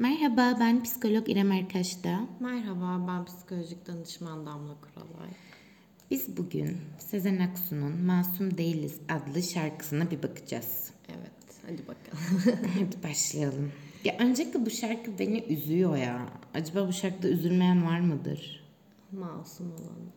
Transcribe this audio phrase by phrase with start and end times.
[0.00, 2.20] Merhaba, ben psikolog İrem Erkaş'ta.
[2.40, 5.30] Merhaba, ben psikolojik danışman Damla Kuralay.
[6.10, 10.90] Biz bugün Sezen Aksu'nun Masum Değiliz adlı şarkısına bir bakacağız.
[11.08, 12.58] Evet, hadi bakalım.
[12.74, 13.72] Hadi başlayalım.
[14.04, 16.26] Ya öncelikle bu şarkı beni üzüyor ya.
[16.54, 18.64] Acaba bu şarkıda üzülmeyen var mıdır?
[19.12, 20.10] Masum olan.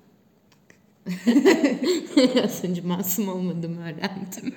[2.44, 4.56] Az önce masum olmadığımı öğrendim.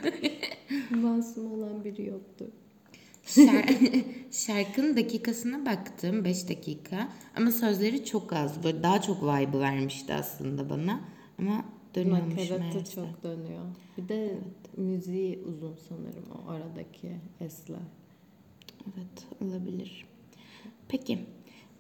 [1.03, 2.49] Masum olan biri yoktur.
[3.27, 10.15] Şar- şarkının dakikasına baktım 5 dakika ama sözleri çok az böyle daha çok vibe vermişti
[10.15, 11.01] aslında bana
[11.39, 12.95] ama dönüyormuş Nakaratı meğerse.
[12.95, 13.63] çok dönüyor.
[13.99, 14.39] Bir de
[14.77, 17.79] müziği uzun sanırım o aradaki esler.
[18.87, 20.07] Evet olabilir.
[20.89, 21.19] Peki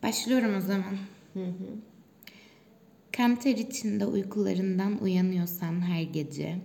[0.02, 0.96] başlıyorum o zaman.
[3.16, 6.58] Kan ter içinde uykularından uyanıyorsan her gece,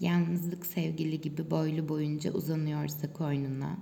[0.00, 3.78] yalnızlık sevgili gibi boylu boyunca uzanıyorsa koynuna,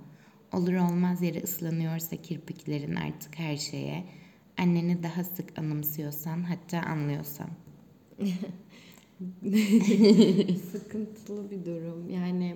[0.53, 4.03] olur olmaz yere ıslanıyorsa kirpiklerin artık her şeye,
[4.57, 7.49] anneni daha sık anımsıyorsan hatta anlıyorsan.
[10.71, 12.09] Sıkıntılı bir durum.
[12.09, 12.55] Yani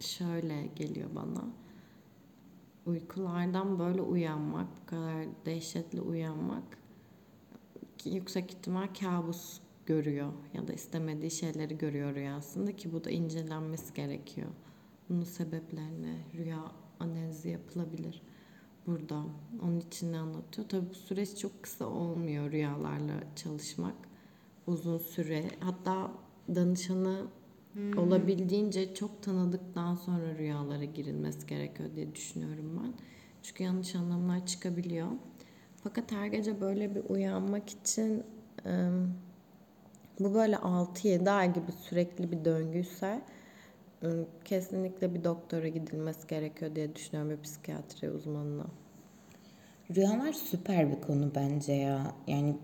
[0.00, 1.44] şöyle geliyor bana.
[2.86, 6.78] Uykulardan böyle uyanmak, bu kadar dehşetli uyanmak
[8.04, 14.48] yüksek ihtimal kabus görüyor ya da istemediği şeyleri görüyor rüyasında ki bu da incelenmesi gerekiyor.
[15.12, 16.62] Bunun sebeplerine rüya
[17.00, 18.22] analizi yapılabilir
[18.86, 19.22] burada.
[19.62, 20.68] Onun için ne anlatıyor?
[20.68, 23.94] Tabii bu süreç çok kısa olmuyor rüyalarla çalışmak.
[24.66, 26.10] Uzun süre hatta
[26.54, 27.26] danışanı
[27.96, 32.92] olabildiğince çok tanıdıktan sonra rüyalara girilmesi gerekiyor diye düşünüyorum ben.
[33.42, 35.08] Çünkü yanlış anlamlar çıkabiliyor.
[35.84, 38.22] Fakat her gece böyle bir uyanmak için
[40.20, 43.22] bu böyle 6-7 ay gibi sürekli bir döngüyse
[44.44, 48.66] kesinlikle bir doktora gidilmesi gerekiyor diye düşünüyorum bir psikiyatri uzmanına.
[49.96, 52.14] Rüyalar süper bir konu bence ya.
[52.26, 52.56] Yani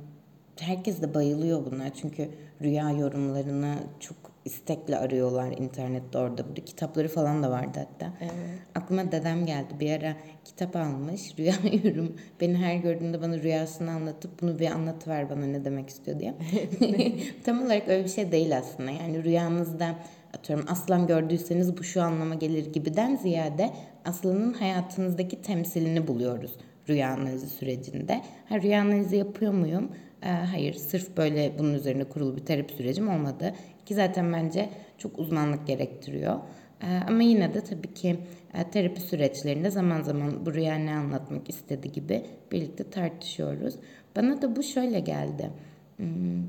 [0.61, 1.95] herkes de bayılıyor buna.
[1.95, 2.31] Çünkü
[2.63, 6.49] rüya yorumlarını çok istekle arıyorlar internette orada.
[6.49, 8.13] Burada kitapları falan da vardı hatta.
[8.21, 8.33] Evet.
[8.75, 9.75] Aklıma dedem geldi.
[9.81, 11.35] Bir ara kitap almış.
[11.39, 12.17] Rüya yorum.
[12.41, 16.35] Beni her gördüğünde bana rüyasını anlatıp bunu bir anlatıver bana ne demek istiyor diye.
[17.45, 18.91] Tam olarak öyle bir şey değil aslında.
[18.91, 19.95] Yani rüyanızda
[20.35, 23.71] atıyorum aslan gördüyseniz bu şu anlama gelir gibiden ziyade
[24.05, 26.53] aslanın hayatınızdaki temsilini buluyoruz
[26.89, 28.23] rüya analizi sürecinde.
[28.49, 29.93] Ha, rüya analizi yapıyor muyum?
[30.23, 33.55] Ee, hayır, sırf böyle bunun üzerine kurulu bir terapi sürecim olmadı.
[33.87, 34.69] Ki zaten bence
[34.99, 36.39] çok uzmanlık gerektiriyor.
[36.83, 38.17] Ee, ama yine de tabii ki
[38.55, 42.23] e, terapi süreçlerinde zaman zaman bu rüya ne anlatmak istedi gibi
[42.53, 43.75] birlikte tartışıyoruz.
[44.17, 45.51] Bana da bu şöyle geldi.
[45.97, 46.43] Hmm,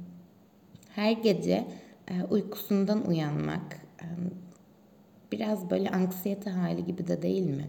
[0.96, 1.66] her gece e,
[2.30, 4.06] uykusundan uyanmak e,
[5.32, 7.68] biraz böyle anksiyete hali gibi de değil mi?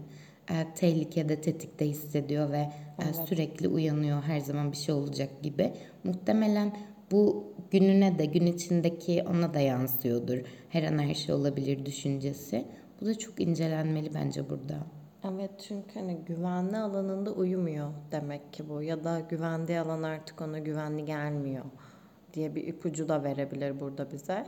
[0.51, 2.71] E, tehlikede, tetikte hissediyor ve e,
[3.03, 3.15] Evet.
[3.15, 5.73] sürekli uyanıyor her zaman bir şey olacak gibi.
[6.03, 6.77] Muhtemelen
[7.11, 10.37] bu gününe de gün içindeki ona da yansıyordur.
[10.69, 12.65] Her an her şey olabilir düşüncesi.
[13.01, 14.77] Bu da çok incelenmeli bence burada.
[15.35, 20.59] Evet çünkü hani güvenli alanında uyumuyor demek ki bu ya da güvendiği alan artık ona
[20.59, 21.65] güvenli gelmiyor
[22.33, 24.45] diye bir ipucu da verebilir burada bize.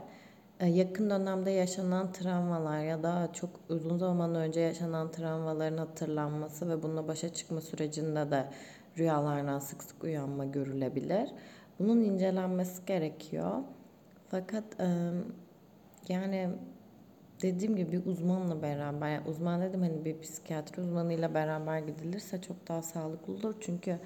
[0.60, 6.82] Ee, Yakın dönemde yaşanan travmalar ya da çok uzun zaman önce yaşanan travmaların hatırlanması ve
[6.82, 8.46] bununla başa çıkma sürecinde de
[8.98, 11.30] rüyalardan sık sık uyanma görülebilir.
[11.78, 13.52] Bunun incelenmesi gerekiyor.
[14.30, 14.86] Fakat e,
[16.08, 16.50] yani
[17.42, 22.68] dediğim gibi bir uzmanla beraber, yani uzman dedim hani bir psikiyatri uzmanıyla beraber gidilirse çok
[22.68, 23.54] daha sağlıklı olur.
[23.60, 23.98] Çünkü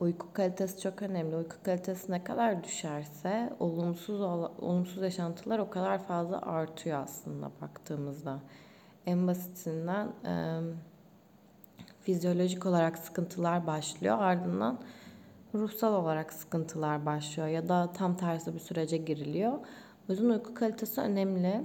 [0.00, 1.36] uyku kalitesi çok önemli.
[1.36, 8.40] Uyku kalitesi ne kadar düşerse olumsuz olumsuz yaşantılar o kadar fazla artıyor aslında baktığımızda.
[9.06, 10.60] En basitinden e,
[12.00, 14.16] fizyolojik olarak sıkıntılar başlıyor.
[14.18, 14.78] Ardından
[15.54, 19.52] ruhsal olarak sıkıntılar başlıyor ya da tam tersi bir sürece giriliyor.
[20.08, 21.64] O yüzden uyku kalitesi önemli.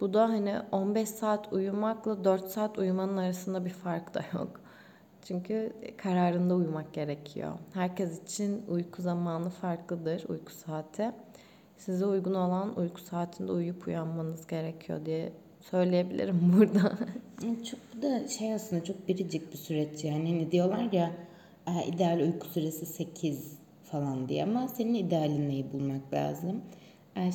[0.00, 4.63] Bu da hani 15 saat uyumakla 4 saat uyumanın arasında bir fark da yok.
[5.24, 7.52] Çünkü kararında uyumak gerekiyor.
[7.74, 11.12] Herkes için uyku zamanı farklıdır, uyku saati.
[11.76, 16.98] Size uygun olan uyku saatinde uyuyup uyanmanız gerekiyor diye söyleyebilirim burada.
[17.70, 20.32] Çok da şey aslında çok biricik bir süreç yani.
[20.32, 21.10] Hani diyorlar ya
[21.86, 26.62] ideal uyku süresi 8 falan diye ama senin idealin neyi bulmak lazım.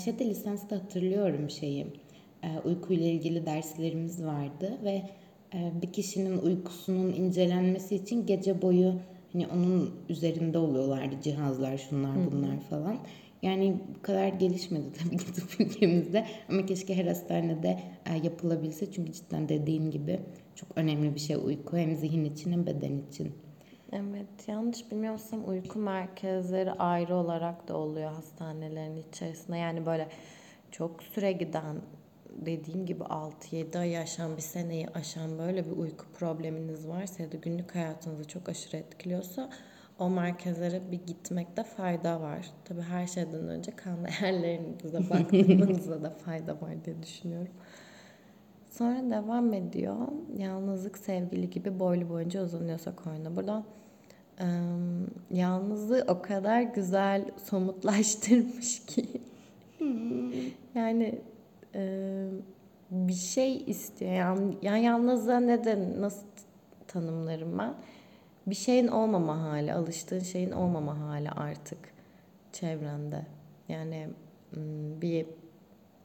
[0.05, 1.87] Şeyde lisansta hatırlıyorum şeyi.
[2.65, 5.03] Uykuyla ilgili derslerimiz vardı ve
[5.53, 8.93] bir kişinin uykusunun incelenmesi için gece boyu
[9.33, 12.97] hani onun üzerinde oluyorlardı cihazlar şunlar bunlar falan.
[13.41, 19.13] Yani bu kadar gelişmedi tabii ki tıp ülkemizde ama keşke her hastanede e, yapılabilse çünkü
[19.13, 20.19] cidden dediğin gibi
[20.55, 23.31] çok önemli bir şey uyku hem zihin için hem beden için.
[23.91, 29.57] Evet, yanlış bilmiyorsam uyku merkezleri ayrı olarak da oluyor hastanelerin içerisinde.
[29.57, 30.07] Yani böyle
[30.71, 31.75] çok süre giden
[32.35, 37.37] dediğim gibi 6-7 ay aşan bir seneyi aşan böyle bir uyku probleminiz varsa ya da
[37.37, 39.49] günlük hayatınızı çok aşırı etkiliyorsa
[39.99, 42.49] o merkezlere bir gitmekte fayda var.
[42.65, 47.53] Tabii her şeyden önce kan değerlerinize baktırmanızda da fayda var diye düşünüyorum.
[48.69, 50.07] Sonra devam ediyor.
[50.37, 53.35] Yalnızlık sevgili gibi boylu boyunca uzanıyorsa koyuna.
[53.35, 53.63] Burada
[54.39, 54.47] e,
[55.31, 59.05] yalnızlığı o kadar güzel somutlaştırmış ki.
[60.75, 61.21] yani
[61.75, 62.27] e,
[62.91, 64.11] bir şey istiyor.
[64.11, 66.27] Yani, yani yalnızlığa neden nasıl
[66.87, 67.73] tanımlarım ben?
[68.47, 71.79] Bir şeyin olmama hali, alıştığın şeyin olmama hali artık
[72.53, 73.25] çevrende.
[73.69, 74.09] Yani
[75.01, 75.25] bir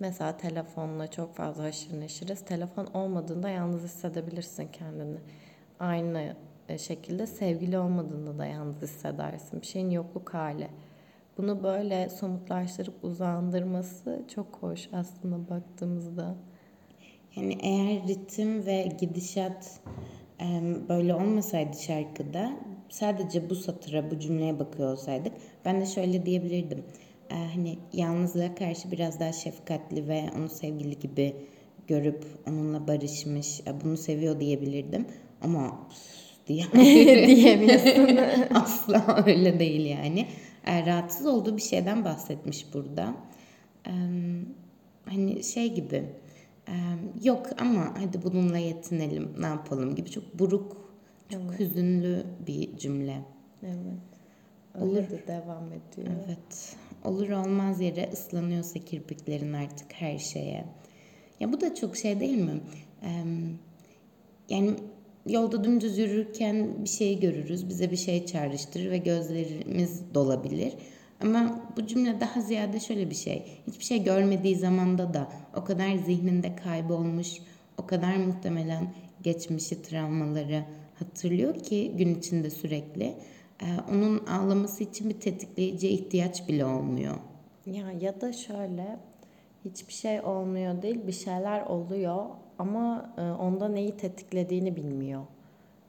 [0.00, 2.44] mesela telefonla çok fazla haşır neşiriz.
[2.44, 5.18] Telefon olmadığında yalnız hissedebilirsin kendini.
[5.80, 6.36] Aynı
[6.78, 9.60] şekilde sevgili olmadığında da yalnız hissedersin.
[9.60, 10.68] Bir şeyin yokluk hali.
[11.38, 16.34] Bunu böyle somutlaştırıp uzandırması çok hoş aslında baktığımızda.
[17.36, 19.80] Yani eğer ritim ve gidişat
[20.88, 22.52] böyle olmasaydı şarkıda
[22.88, 25.32] sadece bu satıra, bu cümleye bakıyor olsaydık
[25.64, 26.84] ben de şöyle diyebilirdim.
[27.28, 31.36] Hani yalnızlığa karşı biraz daha şefkatli ve onu sevgili gibi
[31.86, 35.06] görüp onunla barışmış, bunu seviyor diyebilirdim.
[35.42, 35.88] Ama
[36.46, 36.64] diye
[37.26, 38.16] diyemiyorsun.
[38.54, 40.26] Asla öyle değil yani.
[40.66, 43.14] Rahatsız olduğu bir şeyden bahsetmiş burada.
[45.04, 46.04] Hani şey gibi
[47.22, 50.84] yok ama hadi bununla yetinelim ne yapalım gibi çok buruk
[51.30, 51.60] çok evet.
[51.60, 53.22] hüzünlü bir cümle.
[53.62, 54.14] Evet.
[54.74, 55.10] Öyle Olur.
[55.10, 56.16] de devam ediyor.
[56.26, 56.76] Evet.
[57.04, 60.64] Olur olmaz yere ıslanıyorsa kirpiklerin artık her şeye.
[61.40, 62.60] Ya bu da çok şey değil mi?
[63.02, 63.24] Ee,
[64.48, 64.74] yani
[65.26, 67.68] yolda dümdüz yürürken bir şey görürüz.
[67.68, 70.72] Bize bir şey çağrıştırır ve gözlerimiz dolabilir.
[71.22, 73.42] Ama bu cümle daha ziyade şöyle bir şey.
[73.66, 77.28] Hiçbir şey görmediği zamanda da o kadar zihninde kaybolmuş,
[77.78, 80.64] o kadar muhtemelen geçmişi, travmaları
[80.98, 83.14] hatırlıyor ki gün içinde sürekli.
[83.62, 87.14] Ee, onun ağlaması için bir tetikleyici ihtiyaç bile olmuyor.
[87.66, 88.98] Ya ya da şöyle
[89.64, 92.24] hiçbir şey olmuyor değil bir şeyler oluyor
[92.58, 95.22] ama e, onda neyi tetiklediğini bilmiyor.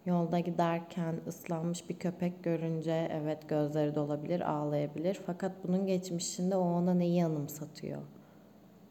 [0.06, 5.22] Yolda giderken ıslanmış bir köpek görünce evet gözleri dolabilir, ağlayabilir.
[5.26, 8.02] Fakat bunun geçmişinde o ona neyi anımsatıyor?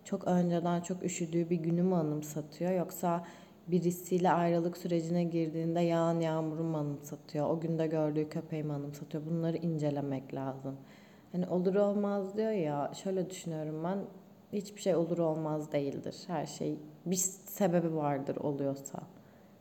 [0.05, 3.25] Çok önceden çok üşüdüğü bir günü mü anımsatıyor yoksa
[3.69, 7.51] birisiyle ayrılık sürecine girdiğinde yağan yağmuru mu anımsatıyor?
[7.51, 9.27] O günde gördüğü köpeği mi anımsatıyor?
[9.27, 10.77] Bunları incelemek lazım.
[11.33, 13.99] Hani olur olmaz diyor ya şöyle düşünüyorum ben
[14.55, 16.17] hiçbir şey olur olmaz değildir.
[16.27, 17.17] Her şey bir
[17.47, 18.99] sebebi vardır oluyorsa.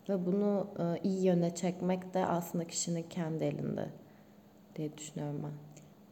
[0.10, 3.90] Ve bunu e, iyi yöne çekmek de aslında kişinin kendi elinde
[4.76, 5.52] diye düşünüyorum ben.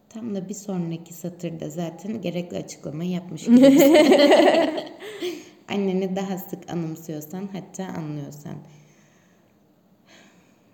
[0.09, 3.47] Tam da bir sonraki satırda zaten gerekli açıklamayı yapmış.
[5.69, 8.55] Anneni daha sık anımsıyorsan hatta anlıyorsan.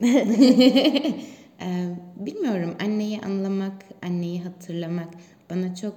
[1.62, 5.10] ee, bilmiyorum anneyi anlamak, anneyi hatırlamak
[5.50, 5.96] bana çok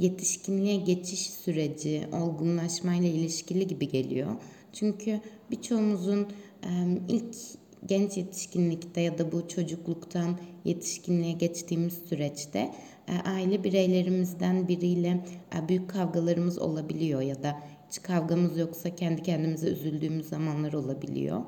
[0.00, 4.30] yetişkinliğe geçiş süreci, olgunlaşmayla ilişkili gibi geliyor.
[4.72, 5.20] Çünkü
[5.50, 6.26] birçoğumuzun
[7.08, 7.34] ilk
[7.86, 12.74] genç yetişkinlikte ya da bu çocukluktan yetişkinliğe geçtiğimiz süreçte
[13.24, 15.24] aile bireylerimizden biriyle
[15.68, 21.42] büyük kavgalarımız olabiliyor ya da hiç kavgamız yoksa kendi kendimize üzüldüğümüz zamanlar olabiliyor.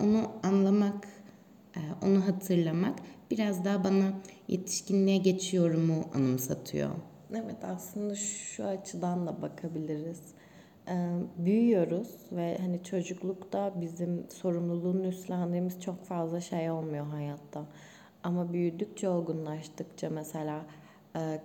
[0.00, 1.08] Onu anlamak,
[2.02, 2.98] onu hatırlamak
[3.30, 4.12] biraz daha bana
[4.48, 6.90] yetişkinliğe geçiyorumu anımsatıyor.
[7.34, 10.22] Evet aslında şu açıdan da bakabiliriz
[11.38, 17.64] büyüyoruz ve hani çocuklukta bizim sorumluluğunu üstlendiğimiz çok fazla şey olmuyor hayatta.
[18.22, 20.66] Ama büyüdükçe olgunlaştıkça mesela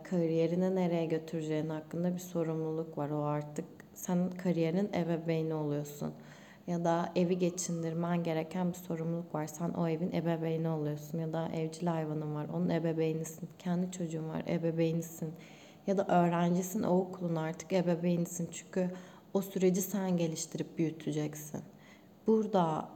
[0.03, 3.09] kariyerini nereye götüreceğin hakkında bir sorumluluk var.
[3.09, 6.13] O artık sen kariyerin ebeveyni oluyorsun.
[6.67, 9.47] Ya da evi geçindirmen gereken bir sorumluluk var.
[9.47, 11.17] Sen o evin ebeveyni oluyorsun.
[11.17, 12.47] Ya da evcil hayvanın var.
[12.53, 13.49] Onun ebeveynisin.
[13.59, 14.43] Kendi çocuğun var.
[14.47, 15.33] Ebeveynisin.
[15.87, 16.83] Ya da öğrencisin.
[16.83, 18.49] O okulun artık ebeveynisin.
[18.51, 18.91] Çünkü
[19.33, 21.61] o süreci sen geliştirip büyüteceksin.
[22.27, 22.89] Burada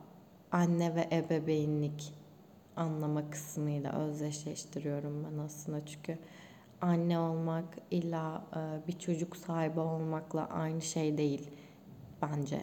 [0.52, 2.14] anne ve ebeveynlik
[2.76, 5.86] anlama kısmıyla özdeşleştiriyorum ben aslında.
[5.86, 6.18] Çünkü
[6.82, 11.50] anne olmak illa e, bir çocuk sahibi olmakla aynı şey değil
[12.22, 12.62] bence.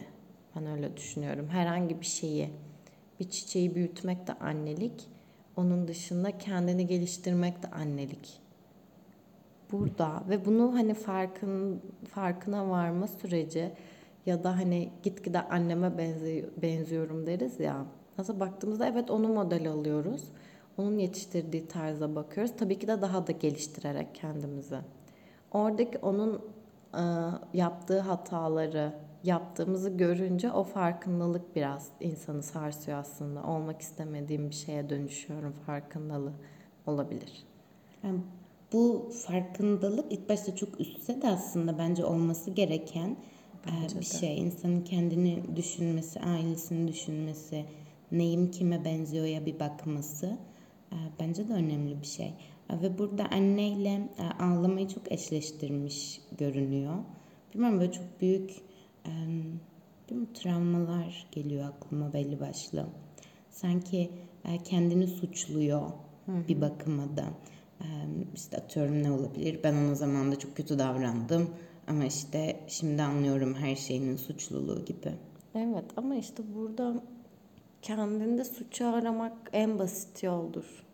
[0.55, 1.47] Ben öyle düşünüyorum.
[1.49, 2.49] Herhangi bir şeyi,
[3.19, 5.07] bir çiçeği büyütmek de annelik.
[5.57, 8.42] Onun dışında kendini geliştirmek de annelik
[9.73, 13.71] burada ve bunu hani farkın farkına varma süreci
[14.25, 17.85] Ya da hani gitgide anneme benziyor, benziyorum deriz ya.
[18.17, 20.23] Aslında baktığımızda evet onu model alıyoruz.
[20.77, 22.53] Onun yetiştirdiği tarza bakıyoruz.
[22.57, 24.77] Tabii ki de daha da geliştirerek kendimizi.
[25.51, 26.41] Oradaki onun
[26.93, 27.03] e,
[27.53, 33.43] yaptığı hataları yaptığımızı görünce o farkındalık biraz insanı sarsıyor aslında.
[33.43, 36.33] Olmak istemediğim bir şeye dönüşüyorum farkındalığı
[36.87, 37.45] olabilir.
[38.03, 38.19] Yani
[38.73, 43.09] bu farkındalık ilk başta çok üstse de aslında bence olması gereken
[43.65, 44.05] e, Bence bir de.
[44.05, 44.37] şey.
[44.39, 47.65] İnsanın kendini düşünmesi, ailesini düşünmesi,
[48.11, 50.37] neyim kime benziyor ya bir bakması
[50.91, 52.33] e, bence de önemli bir şey.
[52.69, 56.93] E, Ve burada anneyle ağlamayı çok eşleştirmiş görünüyor.
[57.53, 58.51] Bilmem böyle çok büyük
[60.09, 62.85] bilmiyorum, travmalar geliyor aklıma belli başlı.
[63.49, 64.09] Sanki
[64.63, 65.81] kendini suçluyor
[66.27, 67.25] bir bakıma da.
[68.35, 69.59] İşte atıyorum ne olabilir?
[69.63, 71.49] Ben ona zamanında çok kötü davrandım
[71.87, 75.11] ama işte şimdi anlıyorum her şeyinin suçluluğu gibi.
[75.55, 77.03] Evet ama işte burada
[77.81, 80.85] kendinde suçu aramak en basit yoldur.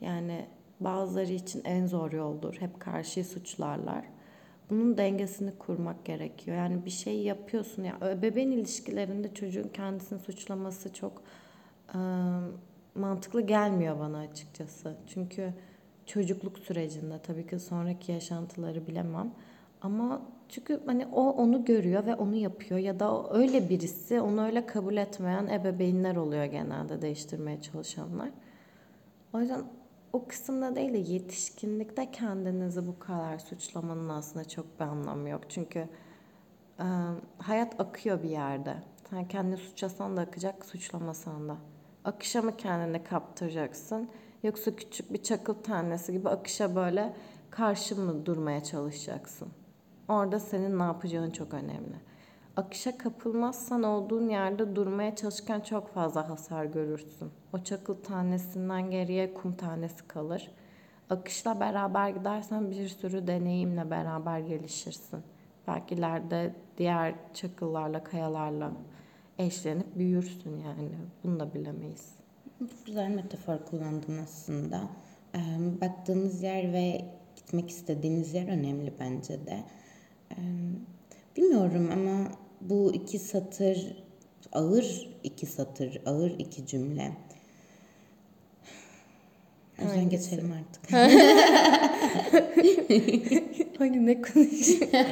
[0.00, 0.46] Yani
[0.80, 2.54] bazıları için en zor yoldur.
[2.60, 4.04] Hep karşıyı suçlarlar.
[4.70, 6.56] Bunun dengesini kurmak gerekiyor.
[6.56, 11.22] Yani bir şey yapıyorsun ya bebeğin ilişkilerinde çocuğun kendisini suçlaması çok
[11.94, 11.98] e,
[12.94, 14.96] mantıklı gelmiyor bana açıkçası.
[15.06, 15.54] Çünkü
[16.06, 19.30] çocukluk sürecinde tabii ki sonraki yaşantıları bilemem.
[19.82, 24.66] Ama çünkü hani o onu görüyor ve onu yapıyor ya da öyle birisi onu öyle
[24.66, 28.30] kabul etmeyen ebeveynler oluyor genelde değiştirmeye çalışanlar.
[29.32, 29.62] O yüzden
[30.12, 35.40] o kısımda değil de yetişkinlikte kendinizi bu kadar suçlamanın aslında çok bir anlamı yok.
[35.48, 35.88] Çünkü
[36.78, 36.86] e,
[37.38, 38.74] hayat akıyor bir yerde.
[39.10, 41.56] Sen kendini suçlasan da akacak, suçlamasan da.
[42.04, 44.08] Akışa mı kendini kaptıracaksın?
[44.44, 47.12] Yoksa küçük bir çakıl tanesi gibi akışa böyle
[47.50, 49.48] karşı mı durmaya çalışacaksın?
[50.08, 51.96] Orada senin ne yapacağın çok önemli.
[52.56, 57.30] Akışa kapılmazsan olduğun yerde durmaya çalışırken çok fazla hasar görürsün.
[57.52, 60.50] O çakıl tanesinden geriye kum tanesi kalır.
[61.10, 65.22] Akışla beraber gidersen bir sürü deneyimle beraber gelişirsin.
[65.66, 68.72] Belki ileride diğer çakıllarla, kayalarla
[69.38, 70.90] eşlenip büyürsün yani.
[71.24, 72.23] Bunu da bilemeyiz.
[72.58, 74.88] Çok güzel metafor kullandın aslında.
[75.34, 75.38] Ee,
[75.80, 77.04] baktığınız yer ve
[77.36, 79.64] gitmek istediğiniz yer önemli bence de.
[81.36, 84.04] Bilmiyorum ama bu iki satır
[84.52, 87.12] ağır iki satır, ağır iki cümle.
[89.78, 90.92] O yüzden geçelim artık.
[93.78, 94.88] Hani ne konuşuyor?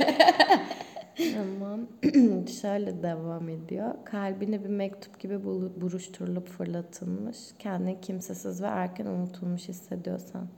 [1.16, 1.87] Tamam.
[2.61, 3.95] Şöyle devam ediyor.
[4.04, 5.45] Kalbine bir mektup gibi
[5.81, 7.38] buruşturulup fırlatılmış.
[7.59, 10.49] Kendini kimsesiz ve erken unutulmuş hissediyorsan.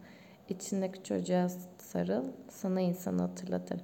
[0.48, 2.24] içindeki çocuğa sarıl.
[2.48, 3.80] Sana insanı hatırlatır.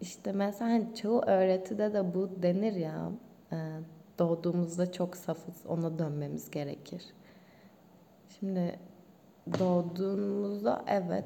[0.00, 3.10] İşte mesela hani çoğu öğretide de bu denir ya.
[3.52, 3.56] e,
[4.18, 5.66] Doğduğumuzda çok safız.
[5.66, 7.02] Ona dönmemiz gerekir.
[8.40, 8.78] Şimdi
[9.58, 11.24] doğduğumuzda evet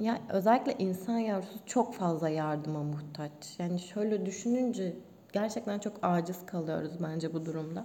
[0.00, 3.30] ya özellikle insan yavrusu çok fazla yardıma muhtaç.
[3.58, 4.96] Yani şöyle düşününce
[5.32, 7.84] gerçekten çok aciz kalıyoruz bence bu durumda.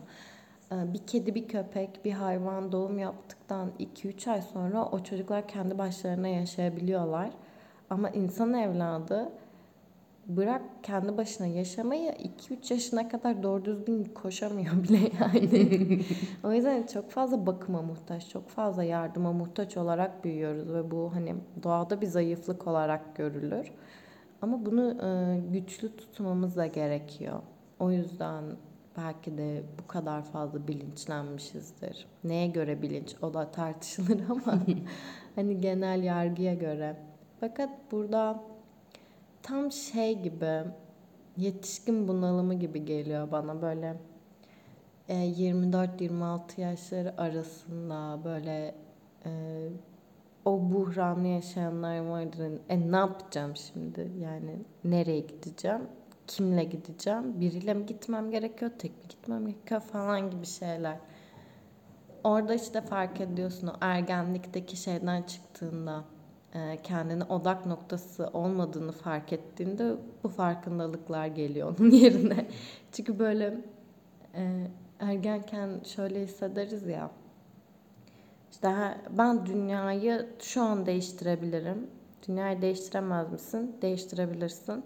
[0.72, 5.78] Ee, Bir kedi, bir köpek, bir hayvan doğum yaptıktan 2-3 ay sonra o çocuklar kendi
[5.78, 7.30] başlarına yaşayabiliyorlar.
[7.90, 9.30] Ama insan evladı
[10.28, 16.02] bırak kendi başına yaşamayı 2-3 yaşına kadar doğru düzgün koşamıyor bile yani.
[16.44, 21.36] o yüzden çok fazla bakıma muhtaç, çok fazla yardıma muhtaç olarak büyüyoruz ve bu hani
[21.64, 23.72] doğada bir zayıflık olarak görülür.
[24.42, 27.42] Ama bunu e, güçlü tutmamız da gerekiyor.
[27.80, 28.44] O yüzden
[28.98, 32.08] belki de bu kadar fazla bilinçlenmişizdir.
[32.24, 33.16] Neye göre bilinç?
[33.22, 34.60] O da tartışılır ama
[35.36, 36.96] hani genel yargıya göre.
[37.40, 38.44] Fakat burada
[39.44, 40.64] tam şey gibi
[41.38, 43.98] yetişkin bunalımı gibi geliyor bana böyle
[45.10, 48.76] e, 24-26 yaşları arasında böyle
[49.26, 49.32] e,
[50.46, 52.52] o buhranı yaşayanlar vardır.
[52.70, 54.12] E ne yapacağım şimdi?
[54.20, 55.82] Yani nereye gideceğim?
[56.28, 57.40] Kimle gideceğim?
[57.40, 58.72] Biriyle mi gitmem gerekiyor?
[58.80, 59.82] Tek mi gitmem gerekiyor?
[59.82, 60.98] Falan gibi şeyler.
[62.24, 66.04] Orada işte fark ediyorsun o ergenlikteki şeyden çıktığında
[66.84, 72.48] kendine odak noktası olmadığını fark ettiğinde bu farkındalıklar geliyor onun yerine.
[72.92, 73.58] Çünkü böyle
[74.36, 74.68] e,
[75.00, 77.12] ergenken şöyle hissederiz ya.
[78.52, 81.88] İşte ben dünyayı şu an değiştirebilirim.
[82.28, 83.76] Dünyayı değiştiremez misin?
[83.82, 84.84] Değiştirebilirsin.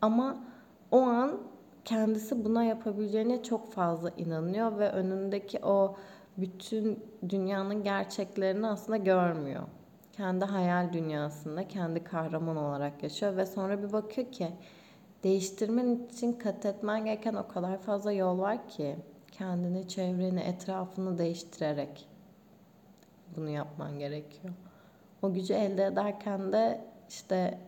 [0.00, 0.44] Ama
[0.90, 1.40] o an
[1.84, 5.96] kendisi buna yapabileceğine çok fazla inanıyor ve önündeki o
[6.36, 9.62] bütün dünyanın gerçeklerini aslında görmüyor.
[10.16, 14.48] Kendi hayal dünyasında kendi kahraman olarak yaşıyor ve sonra bir bakıyor ki
[15.24, 18.96] değiştirmen için kat etmen gereken o kadar fazla yol var ki
[19.32, 22.08] kendini, çevreni, etrafını değiştirerek
[23.36, 24.54] bunu yapman gerekiyor.
[25.22, 27.58] O gücü elde ederken de işte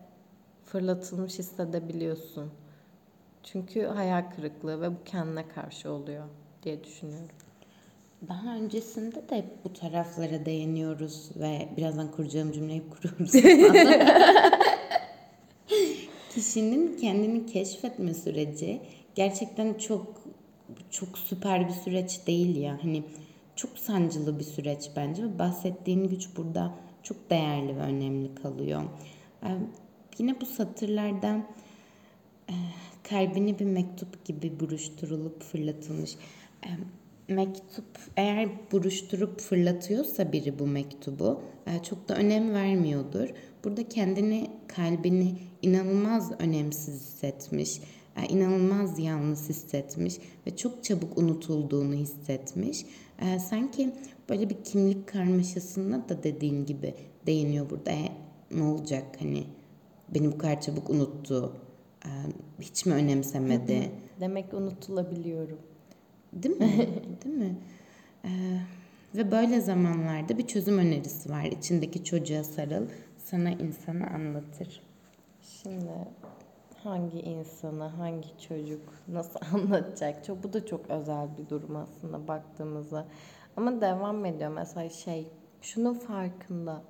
[0.65, 2.51] fırlatılmış hissedebiliyorsun.
[3.43, 6.25] Çünkü hayal kırıklığı ve bu kendine karşı oluyor
[6.63, 7.38] diye düşünüyorum.
[8.27, 13.31] Daha öncesinde de hep bu taraflara değiniyoruz ve birazdan kuracağım cümleyi kuruyoruz.
[16.35, 18.81] Kişinin kendini keşfetme süreci
[19.15, 20.21] gerçekten çok
[20.89, 22.79] çok süper bir süreç değil ya.
[22.83, 23.03] Hani
[23.55, 28.83] çok sancılı bir süreç bence ve bahsettiğin güç burada çok değerli ve önemli kalıyor.
[29.43, 29.47] Ee,
[30.17, 31.45] yine bu satırlardan
[32.49, 32.53] e,
[33.09, 36.15] kalbini bir mektup gibi buruşturulup fırlatılmış.
[36.65, 36.69] E,
[37.29, 37.85] mektup
[38.17, 43.29] eğer buruşturup fırlatıyorsa biri bu mektubu e, çok da önem vermiyordur.
[43.63, 47.81] Burada kendini kalbini inanılmaz önemsiz hissetmiş,
[48.17, 50.15] e, inanılmaz yalnız hissetmiş
[50.47, 52.85] ve çok çabuk unutulduğunu hissetmiş.
[53.21, 53.91] E, sanki
[54.29, 56.93] böyle bir kimlik karmaşasına da dediğin gibi
[57.25, 57.91] değiniyor burada.
[57.91, 58.11] E,
[58.51, 59.43] ne olacak hani
[60.09, 61.55] beni bu kadar çabuk unuttu,
[62.61, 63.91] hiç mi önemsemedi?
[64.19, 65.68] Demek unutulabiliyorum.
[66.33, 66.89] Değil mi?
[67.23, 67.55] Değil mi?
[68.25, 68.29] Ee,
[69.15, 71.43] ve böyle zamanlarda bir çözüm önerisi var.
[71.43, 74.81] İçindeki çocuğa sarıl, sana insanı anlatır.
[75.41, 75.91] Şimdi
[76.83, 80.25] hangi insanı, hangi çocuk nasıl anlatacak?
[80.25, 83.05] Çok bu da çok özel bir durum aslında baktığımızda.
[83.57, 85.27] Ama devam ediyor mesela şey,
[85.61, 86.81] şunun farkında.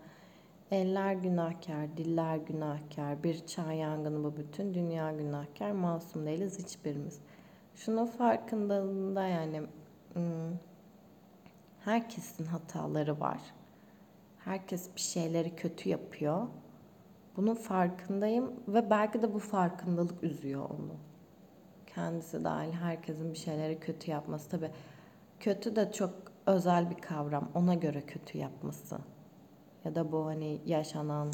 [0.71, 7.19] Eller günahkar, diller günahkar, bir çağ yangını bu bütün dünya günahkar, masum değiliz hiçbirimiz.
[7.79, 9.61] Şunun farkındalığında yani
[11.79, 13.39] herkesin hataları var.
[14.37, 16.47] Herkes bir şeyleri kötü yapıyor.
[17.37, 20.95] Bunun farkındayım ve belki de bu farkındalık üzüyor onu.
[21.95, 24.49] Kendisi dahil herkesin bir şeyleri kötü yapması.
[24.49, 24.71] Tabii
[25.39, 26.13] kötü de çok
[26.45, 27.51] özel bir kavram.
[27.55, 28.97] Ona göre kötü yapması.
[29.85, 31.33] Ya da bu hani yaşanan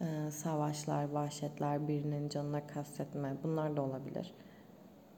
[0.00, 4.34] e, savaşlar, vahşetler, birinin canına kastetme bunlar da olabilir.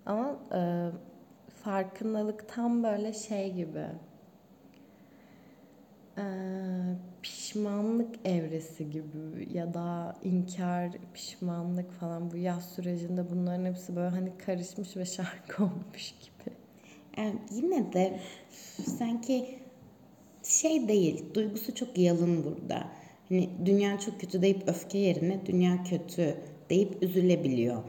[0.07, 0.91] Ama e,
[1.63, 3.87] farkındalık tam böyle şey gibi.
[6.19, 6.25] E,
[7.23, 14.39] pişmanlık evresi gibi ya da inkar, pişmanlık falan bu yaz sürecinde bunların hepsi böyle hani
[14.47, 16.57] karışmış ve şarkı olmuş gibi.
[17.17, 18.21] Yani yine de
[18.99, 19.59] sanki
[20.43, 22.89] şey değil, duygusu çok yalın burada.
[23.29, 26.37] Hani dünya çok kötü deyip öfke yerine dünya kötü
[26.71, 27.83] deyip üzülebiliyor.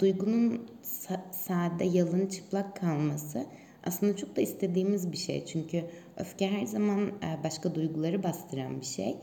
[0.00, 3.46] Duygunun sa- sade, yalın, çıplak kalması
[3.88, 5.44] aslında çok da istediğimiz bir şey.
[5.46, 5.84] Çünkü
[6.16, 9.16] öfke her zaman e, başka duyguları bastıran bir şey.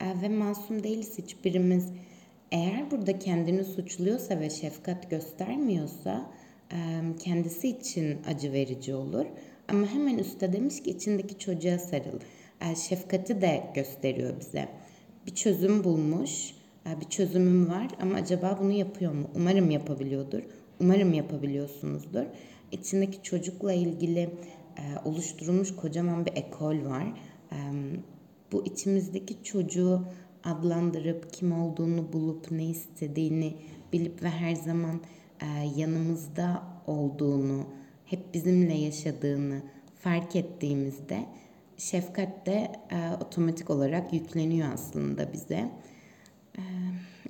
[0.00, 1.86] E, ve masum değiliz hiçbirimiz.
[2.52, 6.30] Eğer burada kendini suçluyorsa ve şefkat göstermiyorsa
[6.72, 6.76] e,
[7.18, 9.26] kendisi için acı verici olur.
[9.68, 12.20] Ama hemen üstte demiş ki içindeki çocuğa sarıl.
[12.88, 14.68] Şefkati de gösteriyor bize.
[15.26, 16.54] Bir çözüm bulmuş,
[17.00, 19.30] bir çözümüm var ama acaba bunu yapıyor mu?
[19.34, 20.42] Umarım yapabiliyordur.
[20.80, 22.24] Umarım yapabiliyorsunuzdur.
[22.72, 24.20] İçindeki çocukla ilgili
[24.78, 27.06] e, oluşturulmuş kocaman bir ekol var.
[27.52, 27.56] E,
[28.52, 30.04] bu içimizdeki çocuğu
[30.44, 33.56] adlandırıp kim olduğunu bulup ne istediğini
[33.92, 35.00] bilip ve her zaman
[35.42, 37.66] e, yanımızda olduğunu,
[38.04, 39.62] hep bizimle yaşadığını
[39.94, 41.26] fark ettiğimizde
[41.76, 45.70] şefkat de e, otomatik olarak yükleniyor aslında bize.
[46.58, 46.62] E,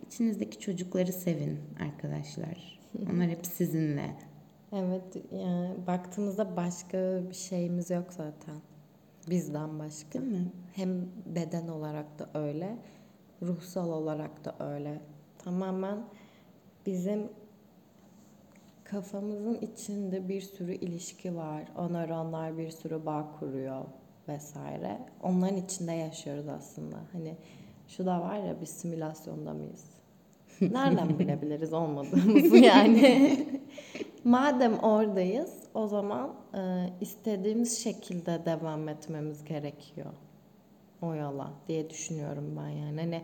[0.06, 2.80] içinizdeki çocukları sevin arkadaşlar.
[3.12, 4.14] Onlar hep sizinle.
[4.72, 6.98] Evet, yani baktığımızda başka
[7.30, 8.56] bir şeyimiz yok zaten.
[9.30, 10.20] Bizden başka.
[10.20, 10.52] Değil mi?
[10.74, 12.78] Hem beden olarak da öyle,
[13.42, 15.00] ruhsal olarak da öyle.
[15.38, 15.98] Tamamen
[16.86, 17.28] bizim
[18.84, 21.64] kafamızın içinde bir sürü ilişki var.
[21.76, 23.84] O nöronlar bir sürü bağ kuruyor
[24.28, 24.98] vesaire.
[25.22, 26.96] Onların içinde yaşıyoruz aslında.
[27.12, 27.36] Hani
[27.88, 29.84] şu da var ya biz simülasyonda mıyız?
[30.60, 33.46] Nereden bilebiliriz olmadığımızı yani?
[34.24, 40.12] Madem oradayız o zaman e, istediğimiz şekilde devam etmemiz gerekiyor.
[41.02, 43.00] O yola diye düşünüyorum ben yani.
[43.00, 43.22] Hani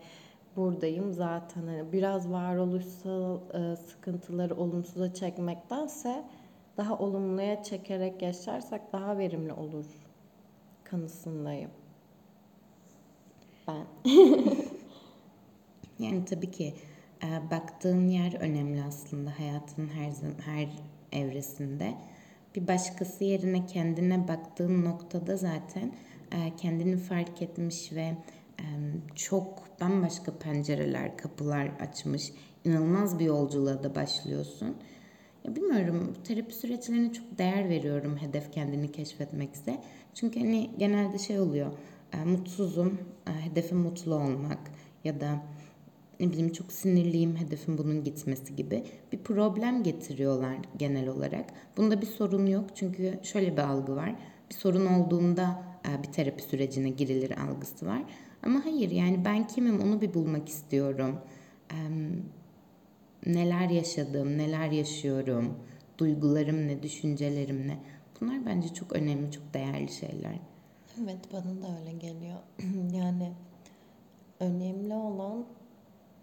[0.57, 6.25] buradayım zaten hani biraz varoluşsal e, sıkıntıları olumsuza çekmektense
[6.77, 9.87] daha olumluya çekerek yaşarsak daha verimli olur
[10.85, 11.71] kanısındayım.
[13.69, 13.87] Ben.
[15.99, 16.75] Yani tabii ki
[17.23, 20.13] e, baktığın yer önemli aslında hayatın her
[20.45, 20.69] her
[21.13, 21.95] evresinde.
[22.55, 25.93] Bir başkası yerine kendine baktığın noktada zaten
[26.33, 28.15] e, kendini fark etmiş ve
[28.61, 28.65] e,
[29.15, 32.33] çok bambaşka pencereler, kapılar açmış,
[32.65, 34.77] inanılmaz bir yolculuğa da başlıyorsun.
[35.45, 39.81] Ya bilmiyorum terapi süreçlerine çok değer veriyorum hedef kendini keşfetmekse.
[40.15, 41.73] Çünkü hani genelde şey oluyor.
[42.15, 42.99] E, mutsuzum,
[43.29, 44.59] e, hedefim mutlu olmak
[45.05, 45.43] ya da
[46.21, 51.45] ne bileyim çok sinirliyim, hedefim bunun gitmesi gibi bir problem getiriyorlar genel olarak.
[51.77, 54.15] Bunda bir sorun yok çünkü şöyle bir algı var.
[54.51, 58.03] Bir sorun olduğunda e, bir terapi sürecine girilir algısı var.
[58.43, 61.19] Ama hayır yani ben kimim onu bir bulmak istiyorum.
[63.27, 65.55] Neler yaşadım, neler yaşıyorum,
[65.99, 67.79] duygularım ne, düşüncelerim ne.
[68.21, 70.54] Bunlar bence çok önemli, çok değerli şeyler.
[71.03, 72.39] Evet bana da öyle geliyor.
[72.93, 73.33] yani
[74.41, 75.45] önemli olan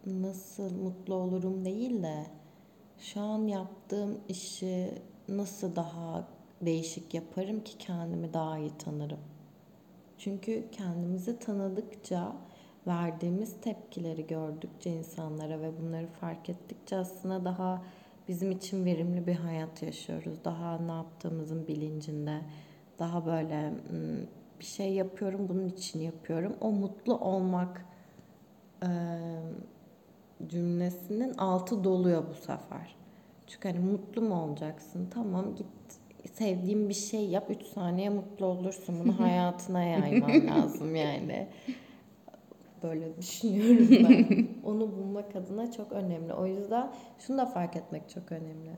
[0.05, 2.25] nasıl mutlu olurum değil de
[2.99, 4.91] şu an yaptığım işi
[5.29, 6.27] nasıl daha
[6.61, 9.19] değişik yaparım ki kendimi daha iyi tanırım.
[10.17, 12.35] Çünkü kendimizi tanıdıkça,
[12.87, 17.81] verdiğimiz tepkileri gördükçe insanlara ve bunları fark ettikçe aslında daha
[18.27, 20.33] bizim için verimli bir hayat yaşıyoruz.
[20.45, 22.41] Daha ne yaptığımızın bilincinde,
[22.99, 24.25] daha böyle "Hmm,
[24.61, 26.55] bir şey yapıyorum, bunun için yapıyorum.
[26.61, 27.85] O mutlu olmak
[28.83, 28.89] eee,
[30.47, 32.95] cümlesinin altı doluyor bu sefer.
[33.47, 35.07] Çünkü hani mutlu mu olacaksın?
[35.13, 35.67] Tamam git
[36.33, 37.45] sevdiğin bir şey yap.
[37.49, 38.99] Üç saniye mutlu olursun.
[38.99, 41.47] Bunu hayatına yayman lazım yani.
[42.83, 44.47] Böyle düşünüyorum ben.
[44.63, 46.33] Onu bulmak adına çok önemli.
[46.33, 48.71] O yüzden şunu da fark etmek çok önemli.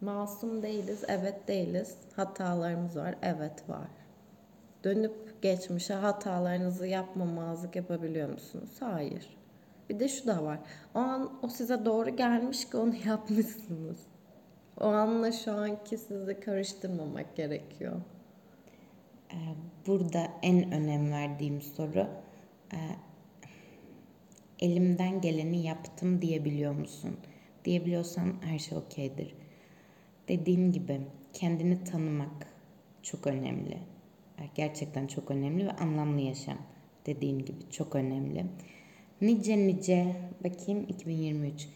[0.00, 1.96] Masum değiliz, evet değiliz.
[2.16, 3.88] Hatalarımız var, evet var.
[4.84, 8.70] Dönüp geçmişe hatalarınızı yapmamazlık yapabiliyor musunuz?
[8.80, 9.36] Hayır.
[9.88, 10.58] Bir de şu da var.
[10.94, 14.00] O an o size doğru gelmiş ki onu yapmışsınız.
[14.80, 18.00] O anla şu anki sizi karıştırmamak gerekiyor.
[19.32, 19.36] Ee,
[19.86, 22.06] Burada en önem verdiğim soru
[22.72, 22.78] e,
[24.58, 27.16] elimden geleni yaptım diyebiliyor musun?
[27.64, 29.34] Diyebiliyorsan her şey okeydir.
[30.28, 31.00] Dediğim gibi
[31.32, 32.46] kendini tanımak
[33.02, 33.78] çok önemli.
[34.54, 36.58] Gerçekten çok önemli ve anlamlı yaşam
[37.06, 38.46] dediğim gibi çok önemli.
[39.20, 41.68] Nice nice bakayım 2023.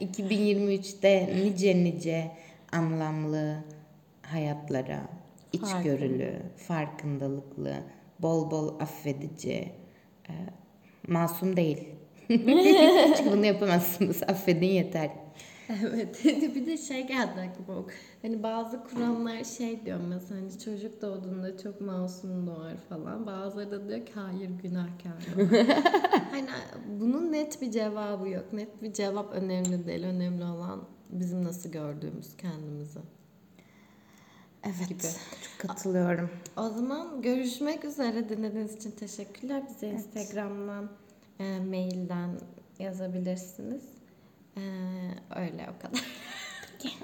[0.00, 2.30] 2023'te nice nice
[2.72, 3.64] anlamlı
[4.22, 5.08] hayatlara,
[5.52, 7.74] içgörülü, farkındalıklı,
[8.18, 9.72] bol bol affedici,
[10.28, 10.32] e,
[11.08, 11.88] masum değil.
[12.28, 14.22] Çünkü bunu yapamazsınız.
[14.22, 15.10] Affedin yeter.
[15.80, 16.24] Evet.
[16.24, 17.84] bir de şey geldi aklıma.
[18.22, 23.26] Hani bazı Kur'anlar şey diyor mesela hani çocuk doğduğunda çok masum doğar falan.
[23.26, 25.66] Bazıları da diyor ki hayır günahkar doğar.
[26.30, 26.48] hani
[27.00, 28.52] bunun net bir cevabı yok.
[28.52, 30.04] Net bir cevap önemli değil.
[30.04, 33.00] Önemli olan bizim nasıl gördüğümüz kendimizi.
[34.64, 34.88] Evet.
[34.88, 35.02] Gibi.
[35.02, 36.30] Çok katılıyorum.
[36.56, 38.28] O zaman görüşmek üzere.
[38.28, 39.62] Dinlediğiniz için teşekkürler.
[39.68, 40.90] Bize Instagram'dan,
[41.38, 42.30] e, mailden
[42.78, 43.91] yazabilirsiniz.
[44.56, 44.60] E,
[45.36, 46.04] öyle o kadar.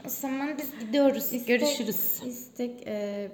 [0.06, 1.24] O zaman biz gidiyoruz.
[1.24, 2.22] İstek- Görüşürüz.
[2.26, 3.30] İstek e,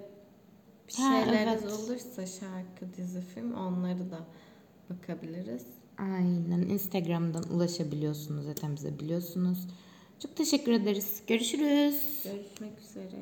[0.88, 1.72] bir şeyleriniz evet.
[1.72, 4.18] olursa şarkı, dizi, film onları da
[4.90, 5.62] bakabiliriz.
[5.98, 6.59] Aynen.
[6.68, 8.44] Instagram'dan ulaşabiliyorsunuz.
[8.44, 9.59] Zaten bize biliyorsunuz.
[10.22, 11.22] Çok teşekkür ederiz.
[11.27, 12.22] Görüşürüz.
[12.24, 13.18] Görüşmek üzere.